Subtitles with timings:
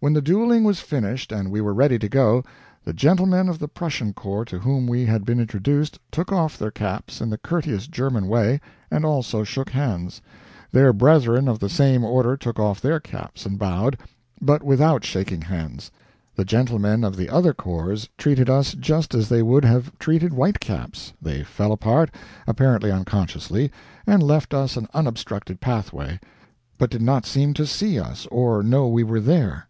[0.00, 2.44] When the dueling was finished and we were ready to go,
[2.84, 6.70] the gentlemen of the Prussian Corps to whom we had been introduced took off their
[6.70, 10.20] caps in the courteous German way, and also shook hands;
[10.72, 13.96] their brethren of the same order took off their caps and bowed,
[14.42, 15.90] but without shaking hands;
[16.36, 20.60] the gentlemen of the other corps treated us just as they would have treated white
[20.60, 22.10] caps they fell apart,
[22.46, 23.72] apparently unconsciously,
[24.06, 26.20] and left us an unobstructed pathway,
[26.76, 29.66] but did not seem to see us or know we were there.